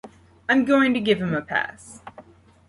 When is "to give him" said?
0.95-1.35